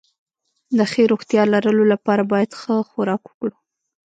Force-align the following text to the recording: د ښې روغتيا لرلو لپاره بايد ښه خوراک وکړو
د 0.77 0.79
ښې 0.91 1.03
روغتيا 1.11 1.43
لرلو 1.53 1.83
لپاره 1.93 2.27
بايد 2.31 2.51
ښه 2.59 2.75
خوراک 2.89 3.21
وکړو 3.25 3.53